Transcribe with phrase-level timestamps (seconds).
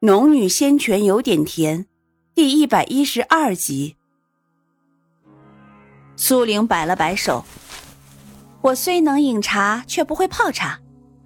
[0.00, 1.84] 农女仙泉有点甜，
[2.32, 3.96] 第一百一十二集。
[6.14, 7.44] 苏玲摆了摆手
[8.62, 10.78] ：“我虽能饮茶，却不会泡茶。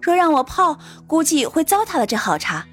[0.00, 2.66] 若让我泡，估计会糟蹋了这好茶。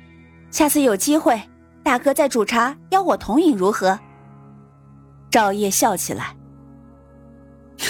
[0.50, 1.42] 下次有机会，
[1.84, 4.00] 大哥再煮茶，邀我同饮如何？”
[5.30, 6.34] 赵烨笑起来：“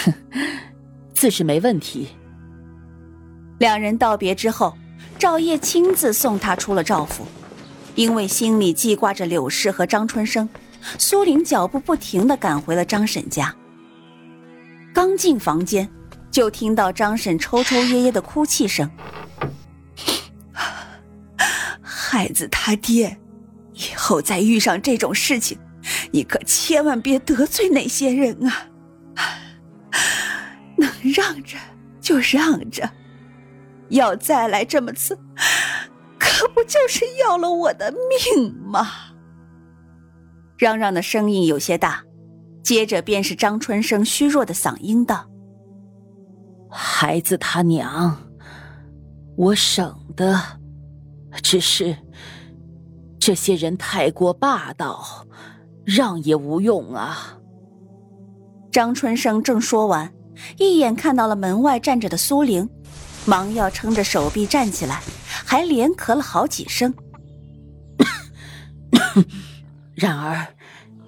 [0.04, 0.14] 哼，
[1.14, 2.08] 自是没问题。”
[3.60, 4.76] 两人道别之后，
[5.20, 7.24] 赵烨亲自送他出了赵府。
[7.96, 10.48] 因为心里记挂着柳氏和张春生，
[10.98, 13.54] 苏玲脚步不停的赶回了张婶家。
[14.94, 15.90] 刚进房间，
[16.32, 18.90] 就听到张婶抽抽噎噎的哭泣声
[21.82, 23.18] ：“孩子他爹，
[23.74, 25.58] 以后再遇上这种事情，
[26.12, 28.68] 你可千万别得罪那些人啊！
[30.78, 31.58] 能让着
[32.00, 32.90] 就让着，
[33.90, 35.18] 要再来这么次。”
[36.44, 37.94] 可不就是要了我的
[38.36, 38.88] 命吗？
[40.58, 42.04] 嚷嚷的声音有些大，
[42.64, 45.30] 接着便是张春生虚弱的嗓音道
[46.68, 48.18] ：“孩子他娘，
[49.38, 50.42] 我省的，
[51.44, 51.96] 只是
[53.20, 55.28] 这些人太过霸道，
[55.86, 57.38] 让也无用啊。”
[58.74, 60.12] 张春生正说完，
[60.58, 62.68] 一眼看到了门外站着的苏玲，
[63.26, 65.02] 忙要撑着手臂站起来。
[65.46, 66.94] 还连咳了好几声。
[69.96, 70.48] 然儿，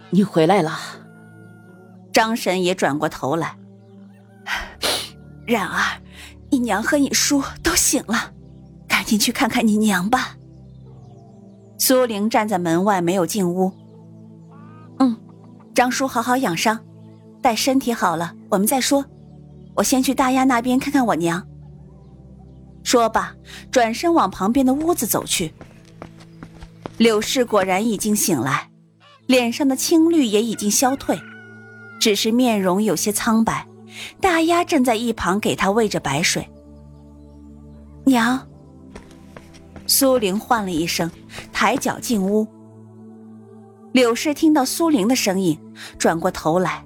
[0.09, 0.77] 你回来了。
[2.11, 3.55] 张婶也转过头来。
[5.45, 6.01] 然儿，
[6.49, 8.33] 你娘和你叔都醒了，
[8.87, 10.35] 赶紧去看看你娘吧。
[11.77, 13.71] 苏玲站在门外没有进屋。
[14.99, 15.17] 嗯，
[15.73, 16.79] 张叔好好养伤，
[17.41, 19.05] 待身体好了我们再说。
[19.75, 21.47] 我先去大丫那边看看我娘。
[22.83, 23.35] 说罢，
[23.71, 25.53] 转身往旁边的屋子走去。
[26.97, 28.69] 柳氏果然已经醒来，
[29.25, 31.19] 脸上的青绿也已经消退，
[31.99, 33.65] 只是面容有些苍白。
[34.19, 36.47] 大丫正在一旁给她喂着白水。
[38.05, 38.47] 娘。
[39.85, 41.11] 苏玲唤了一声，
[41.51, 42.47] 抬脚进屋。
[43.91, 45.59] 柳氏听到苏玲的声音，
[45.99, 46.83] 转过头来，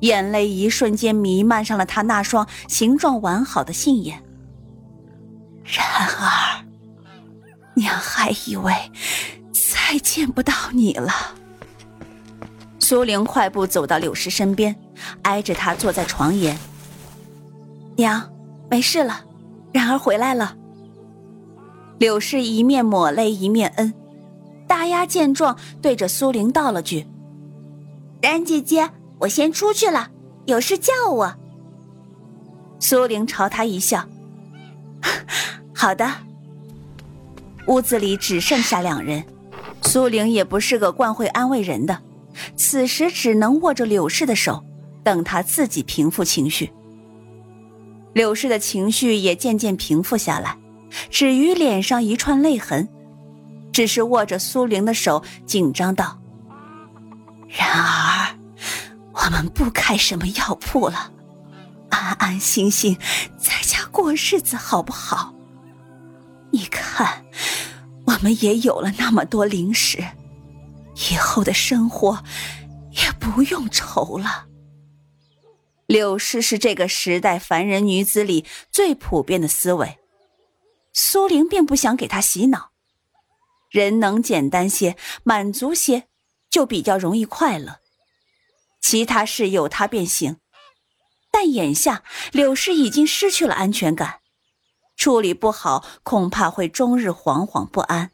[0.00, 4.22] 眼泪一瞬间弥漫上了她那双形状完好的杏眼。
[5.64, 5.84] 然
[6.18, 6.64] 而，
[7.74, 8.74] 娘还以为
[9.52, 11.12] 再见不到你了。
[12.78, 14.74] 苏玲快步走到柳氏身边，
[15.22, 16.58] 挨着她坐在床沿。
[17.96, 18.30] 娘，
[18.70, 19.24] 没事了，
[19.72, 20.56] 然儿回来了。
[21.98, 23.94] 柳氏一面抹泪一面恩。
[24.66, 27.06] 大丫见状，对着苏玲道了句
[28.20, 30.10] ：“然姐姐，我先出去了，
[30.46, 31.34] 有事叫我。”
[32.80, 34.08] 苏玲朝他一笑。
[35.82, 36.08] 好的。
[37.66, 39.24] 屋子里只剩下两人，
[39.82, 41.98] 苏玲也不是个惯会安慰人的，
[42.54, 44.64] 此时只能握着柳氏的手，
[45.02, 46.72] 等他自己平复情绪。
[48.12, 50.56] 柳氏的情绪也渐渐平复下来，
[51.10, 52.88] 止于脸上一串泪痕，
[53.72, 56.16] 只是握着苏玲的手，紧张道
[57.50, 58.36] ：“然而，
[59.12, 61.10] 我们不开什么药铺了，
[61.88, 62.96] 安安心心
[63.36, 65.34] 在家过日子，好不好？”
[66.52, 67.24] 你看，
[68.06, 70.04] 我们也有了那么多零食，
[71.10, 72.22] 以后的生活
[72.90, 74.46] 也不用愁了。
[75.86, 79.98] 柳氏是这个时代凡人女子里最普遍的思维，
[80.92, 82.70] 苏玲并不想给她洗脑。
[83.70, 86.04] 人能简单些、满足些，
[86.50, 87.78] 就比较容易快乐。
[88.80, 90.36] 其他事有他便行，
[91.30, 92.02] 但眼下
[92.32, 94.21] 柳氏已经失去了安全感。
[95.02, 98.12] 处理不好，恐怕会终日惶惶不安。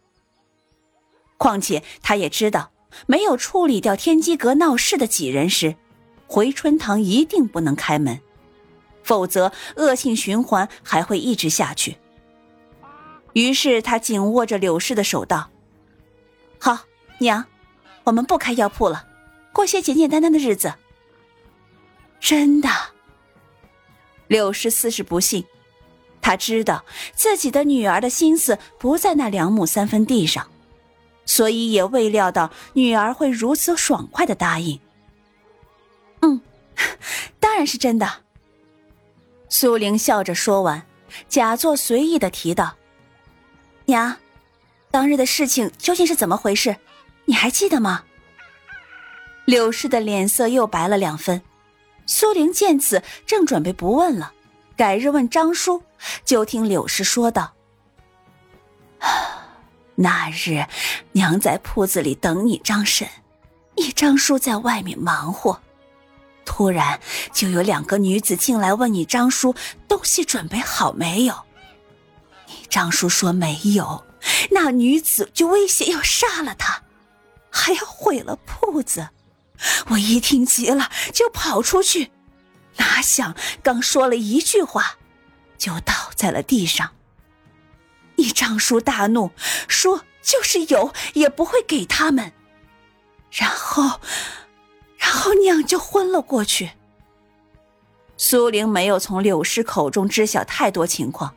[1.37, 2.71] 况且他也知道，
[3.07, 5.77] 没有处理掉天机阁闹事的几人时，
[6.27, 8.19] 回春堂一定不能开门，
[9.03, 11.99] 否则恶性循环还会一直下去。
[13.35, 15.51] 于是他紧握着柳氏的手道
[16.59, 16.87] ：“好，
[17.19, 17.45] 娘，
[18.05, 19.07] 我们不开药铺了，
[19.53, 20.73] 过些简简单单的日子。”
[22.19, 22.71] 真的，
[24.27, 25.45] 柳氏似是不信。
[26.29, 26.85] 他知道
[27.15, 30.47] 自己的女儿的心思不在那两亩三分地上，
[31.25, 34.79] 所以也未料到女儿会如此爽快的答应。
[36.21, 36.39] 嗯，
[37.41, 38.07] 当然是真的。
[39.49, 40.83] 苏玲笑着说完，
[41.31, 42.77] 假作随意的提道
[43.87, 44.15] ：“娘，
[44.91, 46.77] 当日的事情究竟是怎么回事？
[47.25, 48.05] 你还记得吗？”
[49.47, 51.41] 柳氏的脸色又白了两分。
[52.05, 54.35] 苏玲见此，正准备不问了。
[54.77, 55.83] 改日问张叔，
[56.25, 57.55] 就听柳氏说道
[59.97, 60.65] ：“那日，
[61.13, 63.09] 娘在铺子里等你张婶，
[63.77, 65.61] 你张叔在外面忙活，
[66.45, 67.01] 突然
[67.33, 69.55] 就有两个女子进来问你张叔
[69.87, 71.35] 东西准备好没有。
[72.47, 74.07] 你张叔说没有，
[74.51, 76.83] 那女子就威胁要杀了他，
[77.51, 79.09] 还要毁了铺子。
[79.89, 82.13] 我一听急了，就跑出去，
[82.77, 84.98] 哪想刚说了一句话，
[85.59, 86.91] 就倒在了地上。
[88.17, 89.31] 你张叔大怒，
[89.69, 92.33] 说：“就是有，也不会给他们。”
[93.31, 94.01] 然后，
[94.97, 96.71] 然后娘就昏了过去。
[98.17, 101.35] 苏玲没有从柳氏口中知晓太多情况，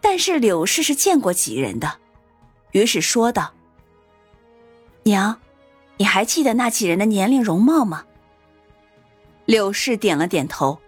[0.00, 1.98] 但是柳氏是见过几人的，
[2.72, 3.52] 于是说道
[5.04, 5.38] ：“娘，
[5.98, 8.04] 你还记得那几人的年龄容貌吗？”
[9.44, 10.80] 柳氏点了点头。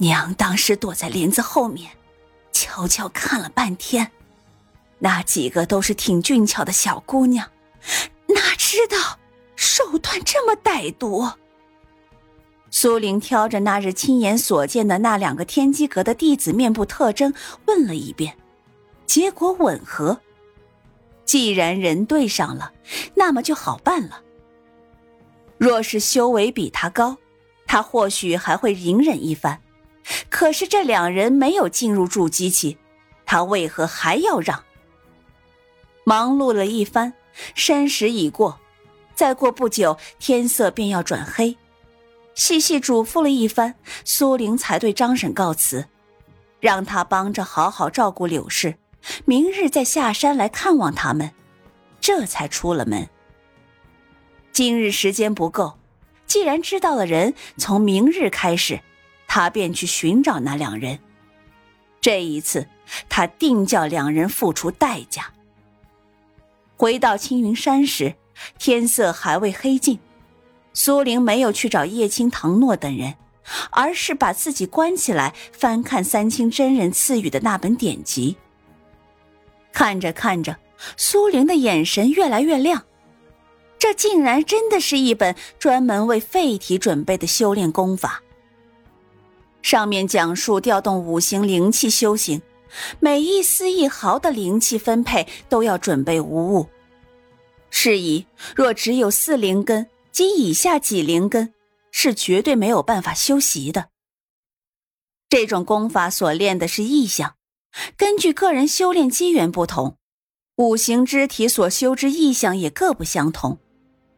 [0.00, 1.92] 娘当时躲在林子后面。
[2.52, 4.10] 悄悄看了半天，
[4.98, 7.48] 那几个都是挺俊俏的小姑娘，
[8.26, 9.18] 哪知道
[9.56, 11.28] 手段这么歹毒。
[12.70, 17.32] 苏玲挑着那日亲眼所见的那两个天机阁的弟子面部特征
[17.66, 18.36] 问了一遍，
[19.06, 20.20] 结果吻合。
[21.24, 22.72] 既然人对上了，
[23.14, 24.22] 那么就好办了。
[25.56, 27.16] 若是修为比他高，
[27.66, 29.60] 他或许还会隐忍一番。
[30.28, 32.78] 可是这两人没有进入筑基期，
[33.26, 34.64] 他为何还要让？
[36.04, 37.12] 忙碌了一番，
[37.54, 38.58] 申时已过，
[39.14, 41.56] 再过不久天色便要转黑。
[42.34, 43.74] 细细嘱咐了一番，
[44.04, 45.86] 苏玲才对张婶告辞，
[46.58, 48.76] 让他帮着好好照顾柳氏，
[49.24, 51.32] 明日再下山来看望他们，
[52.00, 53.08] 这才出了门。
[54.52, 55.78] 今日时间不够，
[56.26, 58.80] 既然知道了人，从明日开始。
[59.32, 60.98] 他便去寻找那两人。
[62.00, 62.66] 这一次，
[63.08, 65.32] 他定叫两人付出代价。
[66.76, 68.16] 回到青云山时，
[68.58, 70.00] 天色还未黑尽。
[70.72, 73.14] 苏玲没有去找叶青、唐诺等人，
[73.70, 78.36] 而是把自己关起来，翻看三清真人赐予的那本典籍。
[79.72, 80.56] 看着看着，
[80.96, 82.84] 苏玲的眼神越来越亮。
[83.78, 88.20] 这竟然真的是一本专门为废体准备的修炼功法。
[89.62, 92.40] 上面讲述调动五行灵气修行，
[92.98, 96.66] 每一丝一毫的灵气分配都要准备无误。
[97.70, 98.26] 是以，
[98.56, 101.52] 若只有四灵根及以下几灵根，
[101.92, 103.88] 是绝对没有办法修习的。
[105.28, 107.36] 这种功法所练的是意象，
[107.96, 109.96] 根据个人修炼机缘不同，
[110.56, 113.58] 五行肢体所修之意象也各不相同，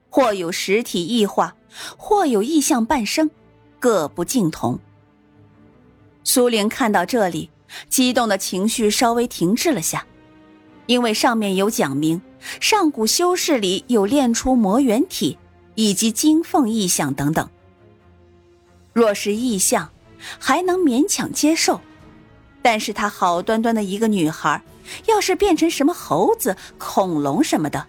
[0.09, 1.55] 或有实体异化，
[1.99, 3.31] 或有意象半生，
[3.79, 4.79] 各不尽同。
[6.25, 7.51] 苏玲看到这里，
[7.89, 10.07] 激动的情绪稍微停滞了下，
[10.87, 12.21] 因为上面有讲明，
[12.61, 15.39] 上古修士里有练出魔元体
[15.75, 17.49] 以及金凤异象等等。
[18.93, 19.91] 若是异象，
[20.39, 21.81] 还能勉强接受，
[22.61, 24.63] 但是她好端端的一个女孩，
[25.07, 27.87] 要是变成什么猴子、恐龙什么的，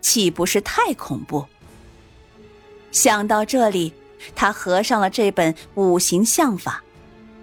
[0.00, 1.44] 岂不是太恐怖？
[2.92, 3.92] 想到这里，
[4.34, 6.82] 她合上了这本五行相法。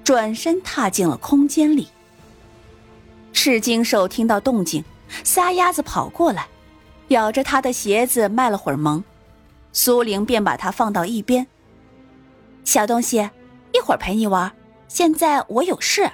[0.04, 1.88] 转身踏进了空间里。
[3.34, 4.84] 赤金兽听到动静，
[5.24, 6.48] 撒丫子跑过来，
[7.08, 9.04] 咬着他的鞋子卖了会儿萌。
[9.74, 11.48] 苏玲便把他放到一边。
[12.64, 13.18] 小东西，
[13.74, 14.52] 一会儿陪你玩，
[14.88, 16.12] 现在我有事。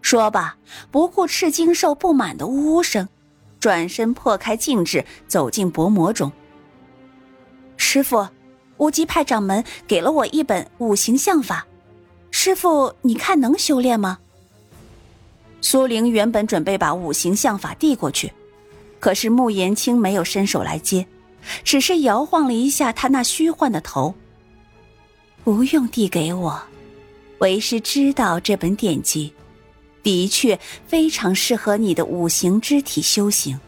[0.00, 0.56] 说罢，
[0.90, 3.08] 不顾赤金兽不满的呜呜声，
[3.58, 6.30] 转身破开禁制，走进薄膜中。
[7.76, 8.28] 师傅，
[8.76, 11.66] 无极派掌门给了我一本五行相法。
[12.36, 14.18] 师傅，你看能修炼吗？
[15.60, 18.30] 苏玲原本准备把五行相法递过去，
[18.98, 21.06] 可是穆言青没有伸手来接，
[21.62, 24.12] 只是摇晃了一下他那虚幻的头。
[25.44, 26.60] 不用递给我，
[27.38, 29.32] 为师知道这本典籍，
[30.02, 33.58] 的确非常适合你的五行肢体修行。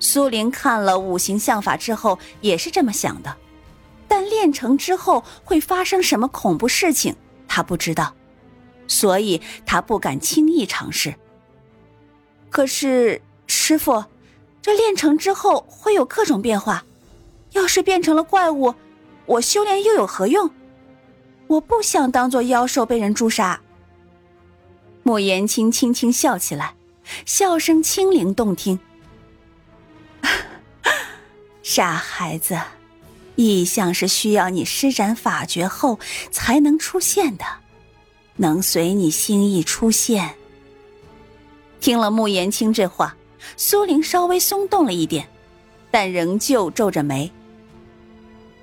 [0.00, 3.34] 苏玲看了五行相法之后，也是这么想的。
[4.40, 7.14] 但练成之后会发生什么恐怖事情，
[7.46, 8.14] 他不知道，
[8.88, 11.14] 所以他不敢轻易尝试。
[12.48, 14.02] 可是师傅，
[14.62, 16.82] 这练成之后会有各种变化，
[17.50, 18.74] 要是变成了怪物，
[19.26, 20.50] 我修炼又有何用？
[21.46, 23.60] 我不想当做妖兽被人诛杀。
[25.02, 26.74] 莫言青轻轻笑起来，
[27.26, 28.80] 笑声清灵动听。
[31.62, 32.58] 傻孩子。
[33.48, 35.98] 意象是需要你施展法诀后
[36.30, 37.44] 才能出现的，
[38.36, 40.34] 能随你心意出现。
[41.80, 43.16] 听了穆言青这话，
[43.56, 45.26] 苏玲稍微松动了一点，
[45.90, 47.30] 但仍旧皱着眉。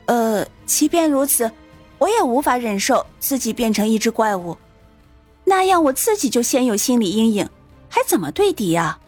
[0.05, 1.51] 呃，即便如此，
[1.97, 4.55] 我也无法忍受自己变成一只怪物，
[5.43, 7.49] 那样我自己就先有心理阴影，
[7.89, 8.99] 还怎么对敌啊？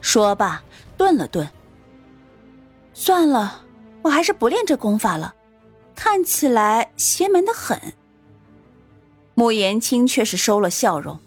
[0.00, 0.62] 说罢，
[0.96, 1.48] 顿了顿。
[2.92, 3.62] 算了，
[4.02, 5.34] 我还是不练这功法了，
[5.94, 7.80] 看起来邪门的很。
[9.34, 11.18] 穆言青却是收了笑容。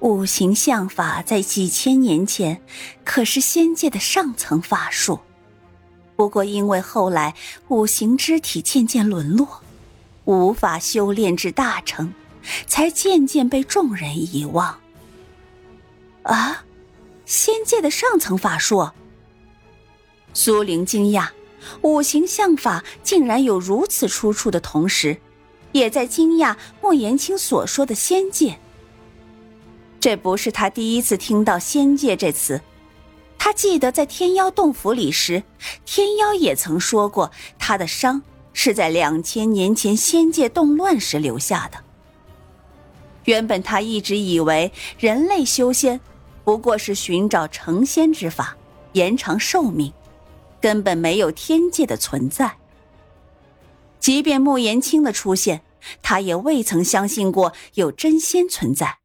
[0.00, 2.60] 五行相法在几千年前
[3.02, 5.20] 可是仙界的上层法术，
[6.14, 7.34] 不过因为后来
[7.68, 9.62] 五行之体渐渐沦落，
[10.26, 12.12] 无法修炼至大成，
[12.66, 14.78] 才渐渐被众人遗忘。
[16.24, 16.64] 啊，
[17.24, 18.90] 仙界的上层法术？
[20.36, 21.28] 苏玲惊讶，
[21.80, 25.16] 五行相法竟然有如此出处的同时，
[25.72, 28.58] 也在惊讶莫言青所说的仙界。
[29.98, 32.60] 这不是他第一次听到“仙界”这词，
[33.38, 35.42] 他记得在天妖洞府里时，
[35.86, 38.20] 天妖也曾说过，他的伤
[38.52, 41.78] 是在两千年前仙界动乱时留下的。
[43.24, 45.98] 原本他一直以为人类修仙，
[46.44, 48.54] 不过是寻找成仙之法，
[48.92, 49.90] 延长寿命。
[50.60, 52.56] 根本没有天界的存在。
[53.98, 55.62] 即便慕言青的出现，
[56.02, 58.98] 他也未曾相信过有真仙存在。